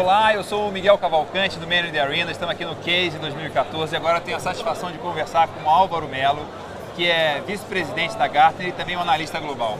[0.00, 3.18] Olá, eu sou o Miguel Cavalcante do Man in the Arena, estamos aqui no Case
[3.18, 6.42] 2014 e agora tenho a satisfação de conversar com o Álvaro Melo,
[6.96, 9.78] que é vice-presidente da Gartner e também um analista global.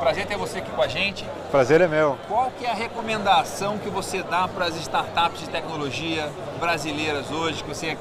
[0.00, 1.24] Prazer ter você aqui com a gente.
[1.52, 2.18] Prazer é meu.
[2.26, 6.28] Qual que é a recomendação que você dá para as startups de tecnologia
[6.58, 7.96] brasileiras hoje, que você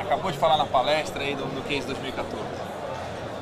[0.00, 2.34] acabou de falar na palestra aí do, do Case 2014?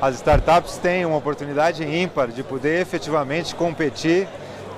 [0.01, 4.27] As startups têm uma oportunidade ímpar de poder efetivamente competir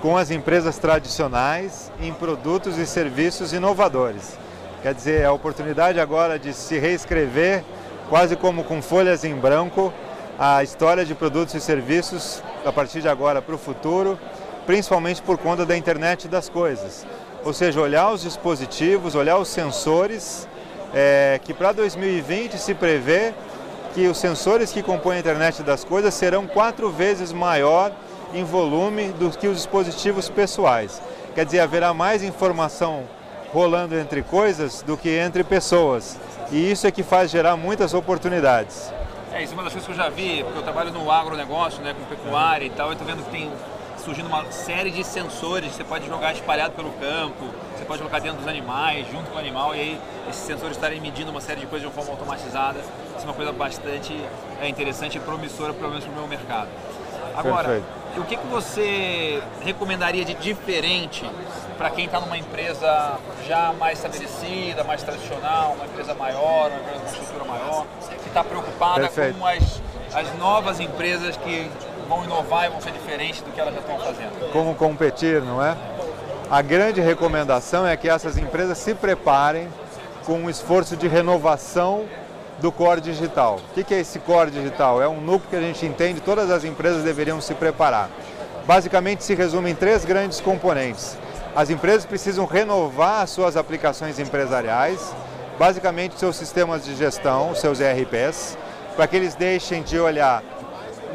[0.06, 4.38] com as empresas tradicionais em produtos e serviços inovadores.
[4.84, 7.64] Quer dizer, é a oportunidade agora de se reescrever,
[8.08, 9.92] quase como com folhas em branco,
[10.38, 14.20] a história de produtos e serviços a partir de agora para o futuro,
[14.68, 17.04] principalmente por conta da internet das coisas.
[17.44, 20.48] Ou seja, olhar os dispositivos, olhar os sensores,
[20.94, 23.34] é, que para 2020 se prevê
[23.96, 27.92] que os sensores que compõem a internet das coisas serão quatro vezes maior
[28.34, 31.02] em volume do que os dispositivos pessoais.
[31.34, 33.04] Quer dizer, haverá mais informação
[33.54, 36.18] rolando entre coisas do que entre pessoas.
[36.52, 38.92] E isso é que faz gerar muitas oportunidades.
[39.34, 41.82] É, isso é uma das coisas que eu já vi, porque eu trabalho no agronegócio,
[41.82, 43.52] né, com pecuária e tal, e estou vendo que tem
[43.98, 47.44] surgindo uma série de sensores que você pode jogar espalhado pelo campo,
[47.76, 51.02] você pode colocar dentro dos animais, junto com o animal, e aí esses sensores estarem
[51.02, 52.80] medindo uma série de coisas de uma forma automatizada.
[52.80, 54.16] Isso é uma coisa bastante
[54.62, 56.70] é, interessante e promissora, pelo menos para o meu mercado.
[57.36, 58.05] Agora, Perfeito.
[58.20, 61.30] O que, que você recomendaria de diferente
[61.78, 67.00] para quem está numa empresa já mais estabelecida, mais tradicional, uma empresa maior, uma empresa
[67.00, 67.86] com estrutura maior,
[68.22, 69.38] que está preocupada Perfeito.
[69.38, 69.82] com as,
[70.14, 71.70] as novas empresas que
[72.08, 74.52] vão inovar e vão ser diferentes do que elas já estão fazendo?
[74.52, 75.76] Como competir, não é?
[76.50, 79.68] A grande recomendação é que essas empresas se preparem
[80.26, 82.06] com um esforço de renovação
[82.60, 83.60] do core digital.
[83.76, 85.02] O que é esse core digital?
[85.02, 88.10] É um núcleo que a gente entende todas as empresas deveriam se preparar.
[88.66, 91.18] Basicamente se resume em três grandes componentes.
[91.56, 95.14] As empresas precisam renovar suas aplicações empresariais,
[95.58, 98.58] basicamente seus sistemas de gestão, seus ERPs,
[98.96, 100.44] para que eles deixem de olhar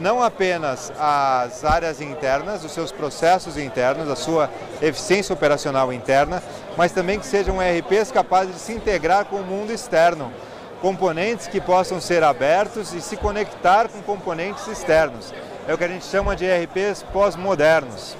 [0.00, 4.50] não apenas as áreas internas, os seus processos internos, a sua
[4.80, 6.42] eficiência operacional interna,
[6.76, 10.32] mas também que sejam ERPs capazes de se integrar com o mundo externo,
[10.80, 15.32] componentes que possam ser abertos e se conectar com componentes externos.
[15.68, 18.16] É o que a gente chama de ERPs pós-modernos.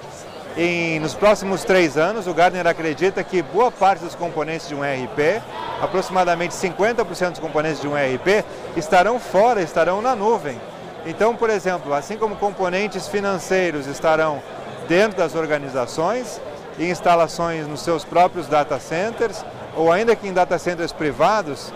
[1.01, 5.43] nos próximos três anos, o Gartner acredita que boa parte dos componentes de um ERP,
[5.81, 8.45] aproximadamente 50% dos componentes de um ERP,
[8.77, 10.61] estarão fora, estarão na nuvem.
[11.07, 14.43] Então, por exemplo, assim como componentes financeiros estarão
[14.87, 16.41] dentro das organizações,
[16.79, 19.45] em instalações nos seus próprios data centers,
[19.75, 21.73] ou ainda que em data centers privados,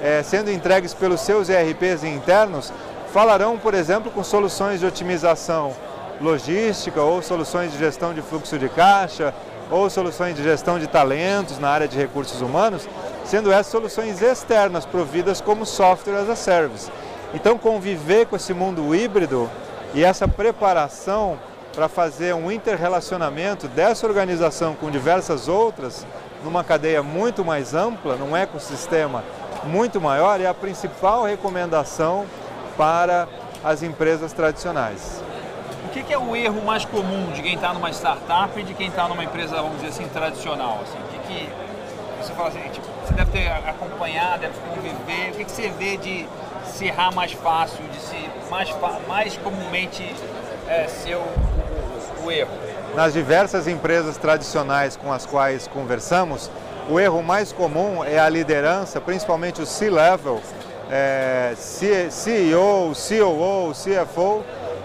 [0.00, 2.72] é, sendo entregues pelos seus ERPs internos,
[3.12, 5.74] falarão, por exemplo, com soluções de otimização
[6.20, 9.34] logística ou soluções de gestão de fluxo de caixa
[9.70, 12.88] ou soluções de gestão de talentos na área de recursos humanos,
[13.24, 16.90] sendo essas soluções externas providas como software as a service.
[17.34, 19.50] Então, conviver com esse mundo híbrido
[19.92, 21.38] e essa preparação
[21.74, 26.06] para fazer um interrelacionamento dessa organização com diversas outras,
[26.44, 29.24] numa cadeia muito mais ampla, num ecossistema
[29.66, 32.24] muito maior é a principal recomendação
[32.76, 33.28] para
[33.64, 35.22] as empresas tradicionais.
[35.84, 38.88] O que, é o erro mais comum de quem está numa startup e de quem
[38.88, 40.80] está numa empresa, vamos dizer assim, tradicional?
[40.82, 40.98] Assim?
[40.98, 41.48] O que, que
[42.20, 45.96] você fala assim, tipo, você deve ter acompanhado, deve conviver, o que, que você vê
[45.96, 46.28] de
[46.66, 48.74] se errar mais fácil, de se mais,
[49.08, 50.14] mais comumente
[50.68, 52.50] é, ser o, o, o erro?
[52.94, 56.50] Nas diversas empresas tradicionais com as quais conversamos,
[56.88, 60.40] o erro mais comum é a liderança, principalmente o C-level,
[60.90, 64.44] é, CEO, COO, CFO,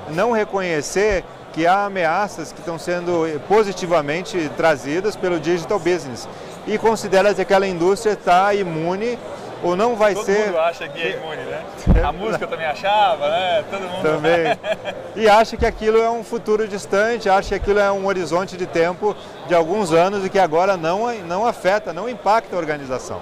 [0.10, 1.24] não reconhecer
[1.54, 6.28] que há ameaças que estão sendo positivamente trazidas pelo digital business.
[6.66, 9.18] E considera que aquela indústria está imune
[9.64, 10.36] ou não vai Todo ser.
[10.38, 11.64] Todo mundo acha que é imune, né?
[12.04, 13.64] A música também achava, né?
[13.70, 14.02] Todo mundo.
[14.02, 14.58] Também.
[15.14, 18.66] E acha que aquilo é um futuro distante, acha que aquilo é um horizonte de
[18.66, 19.14] tempo
[19.46, 23.20] de alguns anos e que agora não, não afeta, não impacta a organização.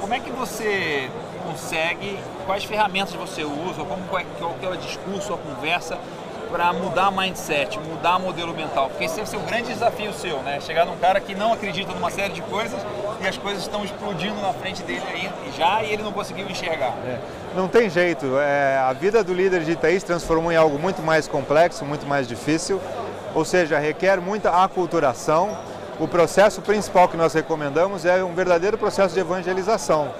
[0.00, 1.08] Como é que você
[1.44, 5.96] consegue, quais ferramentas você usa, como, é, qual é o discurso, a conversa
[6.52, 8.90] para mudar mindset, mudar modelo mental?
[8.90, 10.60] Porque esse ser um grande desafio seu, né?
[10.60, 12.78] Chegar num cara que não acredita numa série de coisas
[13.22, 16.94] e as coisas estão explodindo na frente dele aí já e ele não conseguiu enxergar.
[17.06, 17.18] É.
[17.56, 18.38] Não tem jeito.
[18.38, 22.06] É, a vida do líder de TI se transformou em algo muito mais complexo, muito
[22.06, 22.78] mais difícil,
[23.34, 25.56] ou seja, requer muita aculturação.
[25.98, 30.10] O processo principal que nós recomendamos é um verdadeiro processo de evangelização.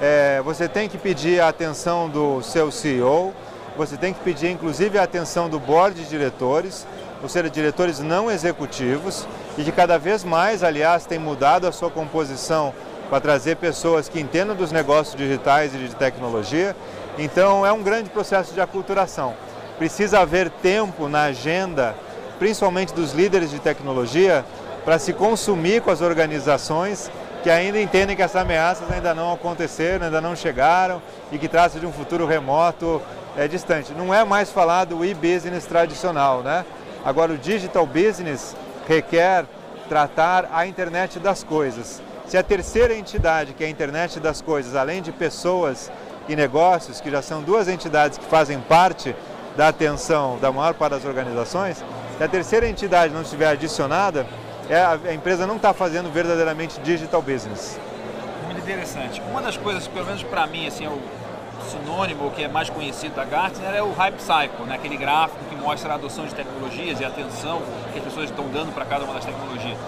[0.00, 3.34] É, você tem que pedir a atenção do seu CEO,
[3.76, 6.86] você tem que pedir inclusive a atenção do board de diretores,
[7.22, 9.26] ou seja, diretores não executivos,
[9.56, 12.74] e que cada vez mais, aliás, tem mudado a sua composição
[13.08, 16.74] para trazer pessoas que entendam dos negócios digitais e de tecnologia.
[17.18, 19.34] Então é um grande processo de aculturação.
[19.78, 21.94] Precisa haver tempo na agenda,
[22.38, 24.44] principalmente dos líderes de tecnologia,
[24.84, 27.10] para se consumir com as organizações
[27.42, 31.78] que ainda entendem que essas ameaças ainda não aconteceram, ainda não chegaram e que tratam
[31.78, 33.02] de um futuro remoto
[33.36, 33.92] é, distante.
[33.92, 36.64] Não é mais falar do e-business tradicional, né?
[37.04, 38.56] Agora o digital business
[38.88, 39.44] requer
[39.88, 42.02] tratar a internet das coisas.
[42.26, 45.90] Se a terceira entidade, que é a internet das coisas, além de pessoas
[46.28, 49.14] e negócios, que já são duas entidades que fazem parte
[49.56, 51.84] da atenção da maior parte das organizações,
[52.16, 54.26] se a terceira entidade não estiver adicionada,
[54.70, 57.78] é, a empresa não está fazendo verdadeiramente digital business.
[58.46, 59.20] Muito interessante.
[59.30, 60.98] Uma das coisas, pelo menos para mim, assim, o
[61.64, 64.76] sinônimo que é mais conhecido da Gartner é o Hype Cycle, né?
[64.76, 67.62] aquele gráfico que mostra a adoção de tecnologias e a atenção
[67.92, 69.78] que as pessoas estão dando para cada uma das tecnologias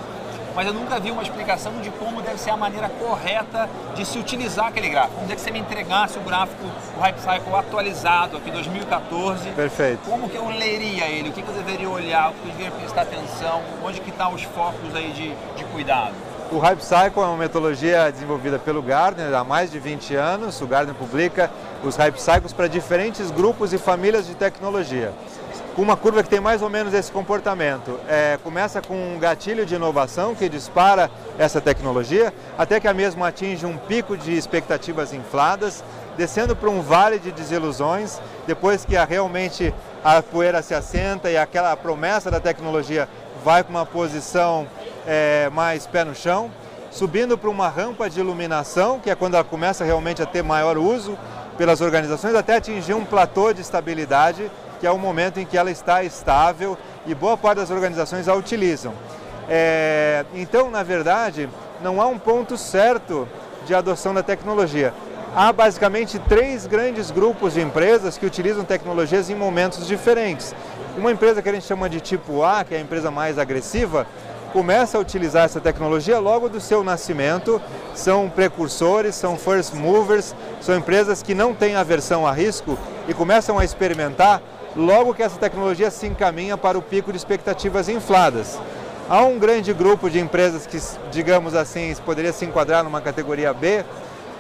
[0.57, 4.19] mas eu nunca vi uma explicação de como deve ser a maneira correta de se
[4.19, 5.17] utilizar aquele gráfico.
[5.17, 6.65] Vamos dizer que você me entregasse o gráfico,
[6.97, 9.51] o Hype Cycle atualizado aqui 2014.
[9.51, 10.01] Perfeito.
[10.09, 11.29] Como que eu leria ele?
[11.29, 12.31] O que, que eu deveria olhar?
[12.31, 13.61] O que eu deveria prestar atenção?
[13.85, 16.15] Onde que estão tá os focos aí de, de cuidado?
[16.53, 20.61] O Hype Cycle é uma metodologia desenvolvida pelo Gartner há mais de 20 anos.
[20.61, 21.51] O Gartner publica
[21.83, 25.13] os Hype Cycles para diferentes grupos e famílias de tecnologia
[25.77, 28.01] com uma curva que tem mais ou menos esse comportamento.
[28.09, 33.29] É, começa com um gatilho de inovação que dispara essa tecnologia, até que a mesma
[33.29, 35.85] atinge um pico de expectativas infladas,
[36.17, 41.37] descendo para um vale de desilusões, depois que a, realmente a poeira se assenta e
[41.37, 43.07] aquela promessa da tecnologia
[43.45, 44.67] vai para uma posição
[45.07, 46.51] é, mais pé no chão,
[46.91, 50.77] subindo para uma rampa de iluminação, que é quando ela começa realmente a ter maior
[50.77, 51.17] uso
[51.57, 55.71] pelas organizações, até atingir um platô de estabilidade que é o momento em que ela
[55.71, 56.77] está estável
[57.07, 58.93] e boa parte das organizações a utilizam.
[59.49, 61.49] É, então, na verdade,
[61.83, 63.29] não há um ponto certo
[63.65, 64.93] de adoção da tecnologia.
[65.35, 70.55] Há basicamente três grandes grupos de empresas que utilizam tecnologias em momentos diferentes.
[70.97, 74.07] Uma empresa que a gente chama de tipo A, que é a empresa mais agressiva,
[74.57, 77.61] começa a utilizar essa tecnologia logo do seu nascimento,
[77.95, 83.59] são precursores, são first movers, são empresas que não têm aversão a risco e começam
[83.59, 84.41] a experimentar
[84.75, 88.59] logo que essa tecnologia se encaminha para o pico de expectativas infladas.
[89.11, 90.81] Há um grande grupo de empresas que,
[91.13, 93.85] digamos assim, poderia se enquadrar numa categoria B,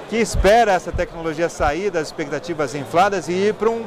[0.08, 3.84] que espera essa tecnologia sair das expectativas infladas e ir para um,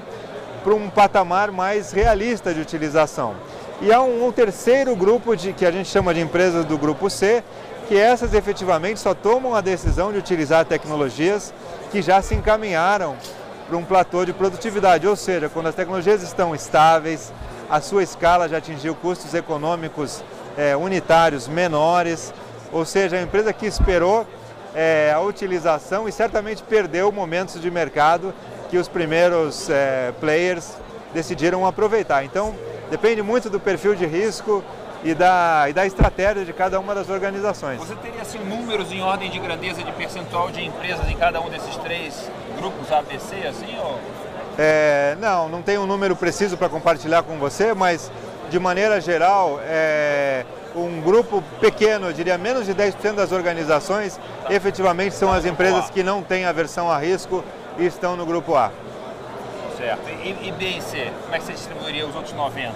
[0.64, 3.34] para um patamar mais realista de utilização.
[3.82, 7.10] E há um, um terceiro grupo de, que a gente chama de empresas do grupo
[7.10, 7.42] C,
[7.88, 11.54] que essas efetivamente só tomam a decisão de utilizar tecnologias
[11.90, 13.16] que já se encaminharam
[13.68, 17.32] para um platô de produtividade, ou seja, quando as tecnologias estão estáveis,
[17.70, 20.24] a sua escala já atingiu custos econômicos
[20.58, 22.34] é, unitários menores,
[22.74, 24.28] ou seja, a empresa que esperou
[24.76, 28.34] é, a utilização e certamente perdeu momentos de mercado
[28.70, 30.74] que os primeiros é, players
[31.14, 32.26] decidiram aproveitar.
[32.26, 32.54] Então,
[32.90, 34.64] depende muito do perfil de risco
[35.04, 37.80] e da, e da estratégia de cada uma das organizações.
[37.80, 41.50] Você teria assim, números em ordem de grandeza de percentual de empresas em cada um
[41.50, 43.78] desses três grupos ABC, assim?
[43.78, 44.00] Ou...
[44.58, 48.12] É, não, não tenho um número preciso para compartilhar com você, mas
[48.50, 50.44] de maneira geral, é,
[50.76, 54.54] um grupo pequeno, eu diria menos de 10% das organizações, tá.
[54.54, 57.44] efetivamente são as empresas que não têm aversão a risco
[57.78, 58.72] e estão no grupo A.
[59.80, 60.10] Certo.
[60.10, 62.72] E, e B e C, como é que você distribuiria os outros 90%?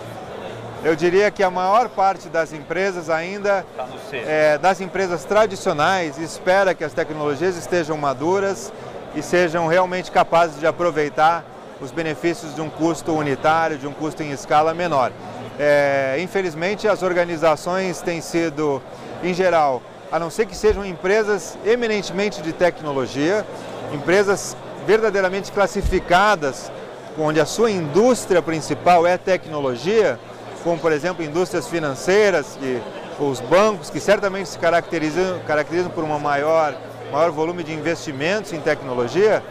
[0.86, 6.74] Eu diria que a maior parte das empresas ainda, tá é, das empresas tradicionais, espera
[6.74, 8.72] que as tecnologias estejam maduras
[9.15, 11.43] e sejam realmente capazes de aproveitar
[11.81, 15.12] os benefícios de um custo unitário, de um custo em escala menor.
[15.60, 18.81] É, infelizmente, as organizações têm sido,
[19.22, 23.45] em geral, a não ser que sejam empresas eminentemente de tecnologia,
[23.93, 24.55] empresas
[24.86, 26.72] verdadeiramente classificadas,
[27.17, 30.20] onde a sua indústria principal é tecnologia,
[30.63, 32.82] como por exemplo indústrias financeiras, que,
[33.20, 36.75] os bancos, que certamente se caracterizam, caracterizam por uma maior
[37.12, 39.43] maior volume de investimentos em tecnologia,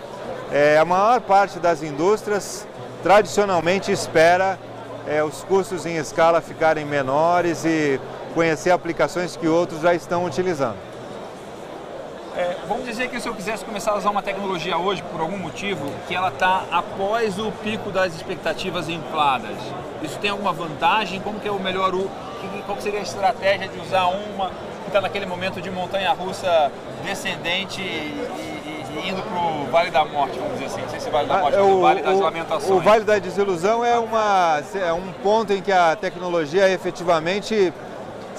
[0.51, 2.67] é, a maior parte das indústrias
[3.05, 4.59] tradicionalmente espera
[5.07, 8.01] é, os custos em escala ficarem menores e
[8.35, 10.92] conhecer aplicações que outros já estão utilizando.
[12.37, 15.39] É, vamos dizer que se eu quisesse começar a usar uma tecnologia hoje, por algum
[15.39, 19.57] motivo, que ela está após o pico das expectativas infladas,
[20.03, 21.21] isso tem alguma vantagem?
[21.21, 21.93] Como que é o melhor,
[22.65, 24.51] qual seria a estratégia de usar uma
[24.93, 26.71] está naquele momento de montanha-russa
[27.03, 30.83] descendente e, indo para o Vale da Morte, vamos dizer assim.
[30.83, 32.71] Não sei se Vale da Morte, ah, o, o Vale das Lamentações.
[32.71, 37.73] O Vale da Desilusão é, uma, é um ponto em que a tecnologia efetivamente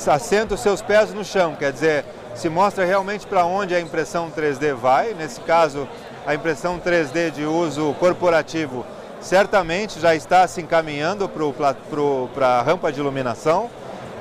[0.07, 4.31] assenta os seus pés no chão, quer dizer, se mostra realmente para onde a impressão
[4.31, 5.13] 3D vai.
[5.13, 5.87] Nesse caso,
[6.25, 8.85] a impressão 3D de uso corporativo
[9.21, 11.29] certamente já está se encaminhando
[12.33, 13.69] para a rampa de iluminação,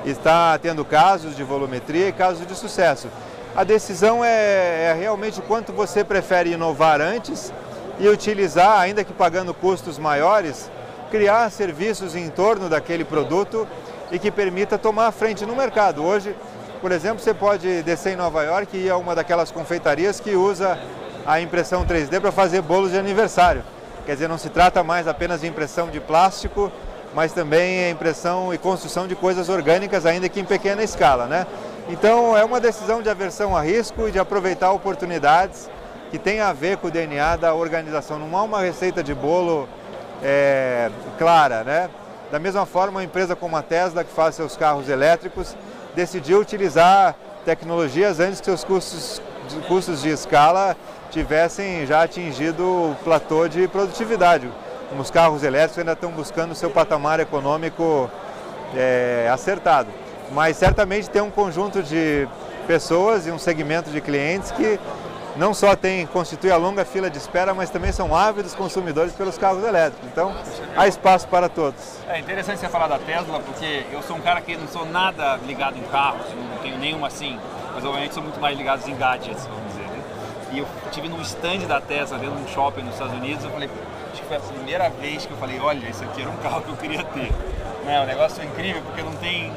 [0.05, 3.07] está tendo casos de volumetria e casos de sucesso.
[3.55, 7.53] A decisão é, é realmente quanto você prefere inovar antes
[7.99, 10.71] e utilizar, ainda que pagando custos maiores,
[11.11, 13.67] criar serviços em torno daquele produto
[14.11, 16.03] e que permita tomar a frente no mercado.
[16.03, 16.35] Hoje,
[16.83, 20.35] por exemplo, você pode descer em Nova York e ir a uma daquelas confeitarias que
[20.35, 20.77] usa
[21.25, 23.63] a impressão 3D para fazer bolos de aniversário.
[24.05, 26.69] Quer dizer, não se trata mais apenas de impressão de plástico,
[27.15, 31.25] mas também a impressão e construção de coisas orgânicas, ainda que em pequena escala.
[31.25, 31.47] Né?
[31.87, 35.69] Então é uma decisão de aversão a risco e de aproveitar oportunidades
[36.11, 38.19] que tem a ver com o DNA da organização.
[38.19, 39.69] Não há uma receita de bolo
[40.21, 41.63] é, clara.
[41.63, 41.89] Né?
[42.29, 45.55] Da mesma forma, uma empresa como a Tesla, que faz seus carros elétricos,
[45.95, 49.21] decidiu utilizar tecnologias antes que seus custos,
[49.67, 50.75] custos de escala
[51.11, 54.49] tivessem já atingido o platô de produtividade.
[54.97, 58.09] Os carros elétricos ainda estão buscando seu patamar econômico
[58.75, 59.89] é, acertado.
[60.31, 62.27] Mas certamente tem um conjunto de
[62.65, 64.79] pessoas e um segmento de clientes que
[65.35, 69.37] não só tem, constitui a longa fila de espera, mas também são ávidos consumidores pelos
[69.37, 70.07] carros elétricos.
[70.11, 70.33] Então,
[70.75, 71.97] há espaço para todos.
[72.07, 75.37] É interessante você falar da Tesla, porque eu sou um cara que não sou nada
[75.45, 77.39] ligado em carros, não tenho nenhuma assim,
[77.73, 79.87] mas obviamente sou muito mais ligado em gadgets, vamos dizer.
[79.87, 80.03] Né?
[80.53, 83.49] E eu tive num stand da Tesla dentro de um shopping nos Estados Unidos, eu
[83.49, 83.69] falei,
[84.11, 86.61] acho que foi a primeira vez que eu falei, olha, isso aqui era um carro
[86.61, 87.31] que eu queria ter.
[87.83, 89.51] O negócio é incrível porque não tem é,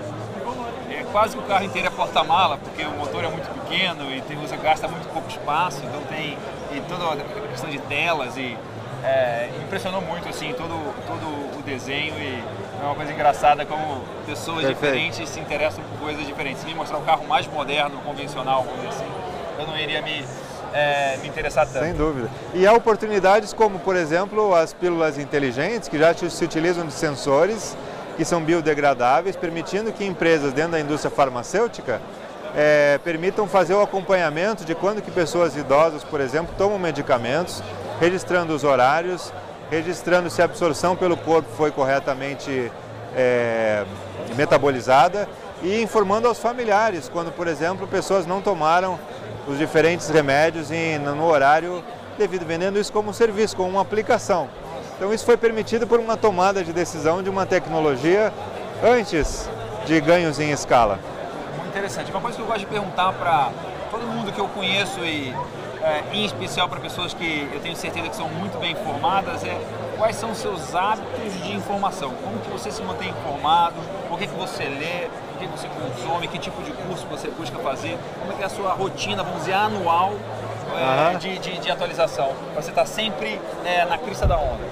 [1.12, 4.38] quase que o carro inteiro é porta-mala, porque o motor é muito pequeno e tem,
[4.42, 6.36] usa, gasta muito pouco espaço, então tem
[6.72, 8.56] e toda a questão de telas e
[9.04, 12.42] é, impressionou muito assim todo, todo o desenho e
[12.80, 14.80] é uma coisa engraçada como pessoas Perfeito.
[14.80, 16.60] diferentes se interessam por coisas diferentes.
[16.60, 19.06] Se me mostrar um carro mais moderno, convencional, vamos assim,
[19.58, 20.24] eu não iria me,
[20.74, 21.84] é, me interessar tanto.
[21.84, 22.28] Sem dúvida.
[22.52, 27.76] E há oportunidades como, por exemplo, as pílulas inteligentes, que já se utilizam de sensores
[28.16, 32.00] que são biodegradáveis, permitindo que empresas dentro da indústria farmacêutica
[32.54, 37.62] é, permitam fazer o acompanhamento de quando que pessoas idosas, por exemplo, tomam medicamentos,
[38.00, 39.32] registrando os horários,
[39.70, 42.70] registrando se a absorção pelo corpo foi corretamente
[43.14, 43.84] é,
[44.36, 45.28] metabolizada
[45.62, 48.98] e informando aos familiares quando, por exemplo, pessoas não tomaram
[49.46, 51.82] os diferentes remédios em, no horário
[52.18, 54.48] devido, vendendo isso como um serviço, como uma aplicação.
[54.96, 58.32] Então isso foi permitido por uma tomada de decisão de uma tecnologia
[58.82, 59.48] antes
[59.84, 60.98] de ganhos em escala.
[61.56, 62.10] Muito interessante.
[62.10, 63.50] Uma coisa que eu gosto de perguntar para
[63.90, 65.34] todo mundo que eu conheço e
[65.82, 69.60] é, em especial para pessoas que eu tenho certeza que são muito bem informadas é
[69.98, 73.76] quais são os seus hábitos de informação, como que você se mantém informado,
[74.10, 77.28] o que, que você lê, o que, que você consome, que tipo de curso você
[77.28, 80.14] busca fazer, como é é a sua rotina, vamos dizer, anual
[80.76, 84.62] é, de, de, de, atualização, para você estar tá sempre é, na crista da onda.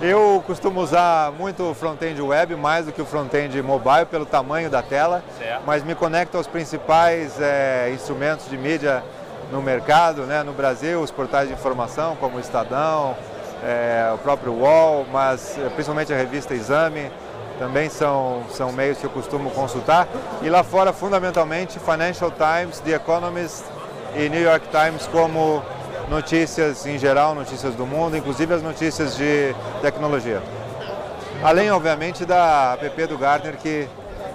[0.00, 4.70] Eu costumo usar muito o front-end web, mais do que o front-end mobile, pelo tamanho
[4.70, 5.62] da tela, certo.
[5.66, 9.02] mas me conecto aos principais é, instrumentos de mídia
[9.50, 10.42] no mercado, né?
[10.42, 13.16] no Brasil, os portais de informação como o Estadão,
[13.64, 17.10] é, o próprio UOL, mas é, principalmente a revista Exame,
[17.58, 20.06] também são, são meios que eu costumo consultar.
[20.42, 23.64] E lá fora, fundamentalmente, Financial Times, The Economist
[24.14, 25.62] e New York Times como
[26.08, 30.42] notícias em geral, notícias do mundo, inclusive as notícias de tecnologia.
[31.42, 33.88] Além, obviamente, da app do Gartner, que,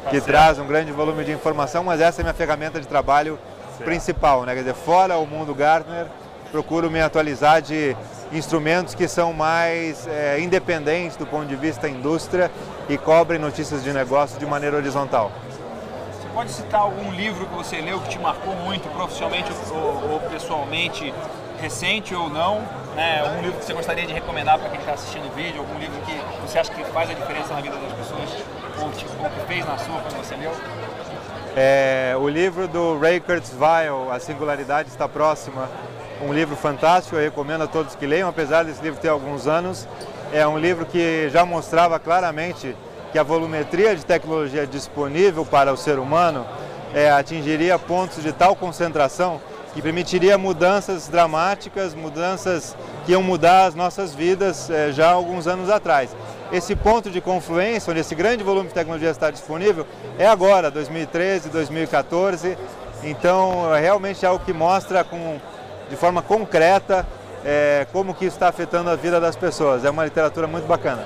[0.10, 3.38] que traz um grande volume de informação, mas essa é a minha ferramenta de trabalho
[3.84, 4.44] principal.
[4.46, 4.54] Né?
[4.54, 6.06] Quer dizer, fora o mundo Gartner,
[6.52, 7.96] procuro me atualizar de
[8.32, 12.50] instrumentos que são mais é, independentes do ponto de vista da indústria
[12.88, 15.32] e cobrem notícias de negócio de maneira horizontal
[16.34, 21.14] pode citar algum livro que você leu que te marcou muito profissionalmente ou, ou pessoalmente,
[21.62, 22.62] recente ou não?
[22.96, 23.24] Né?
[23.38, 25.60] Um livro que você gostaria de recomendar para quem está assistindo o vídeo?
[25.60, 28.30] Algum livro que você acha que faz a diferença na vida das pessoas
[28.82, 30.52] ou, tipo, ou que fez na sua quando você leu?
[31.56, 35.70] É, o livro do Ray Kurzweil, A Singularidade Está Próxima,
[36.22, 39.88] um livro fantástico, eu recomendo a todos que leiam, apesar desse livro ter alguns anos.
[40.32, 42.76] É um livro que já mostrava claramente
[43.14, 46.48] que a volumetria de tecnologia disponível para o ser humano
[46.96, 49.40] é, atingiria pontos de tal concentração
[49.72, 55.46] que permitiria mudanças dramáticas, mudanças que iam mudar as nossas vidas é, já há alguns
[55.46, 56.16] anos atrás.
[56.52, 59.86] Esse ponto de confluência, onde esse grande volume de tecnologia está disponível,
[60.18, 62.58] é agora, 2013, 2014.
[63.04, 65.40] Então, realmente é algo que mostra com,
[65.88, 67.06] de forma concreta
[67.46, 69.86] é, como que isso está afetando a vida das pessoas.
[69.86, 71.06] É uma literatura muito bacana.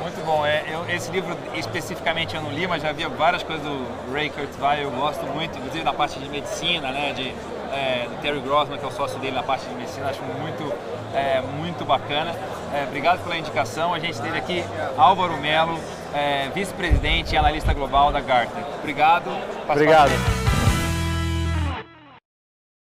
[0.00, 0.44] Muito bom.
[0.44, 4.30] É, eu, esse livro especificamente eu não li, mas já vi várias coisas do Ray
[4.30, 7.28] Kurzweil, eu gosto muito, inclusive da parte de medicina, né, de,
[7.72, 10.72] é, do Terry Grossman, que é o sócio dele na parte de medicina, acho muito,
[11.14, 12.34] é, muito bacana.
[12.74, 13.92] É, obrigado pela indicação.
[13.92, 14.64] A gente teve aqui
[14.96, 15.78] Álvaro Melo,
[16.14, 18.64] é, vice-presidente e analista global da Gartner.
[18.80, 19.30] Obrigado.
[19.68, 20.41] Obrigado.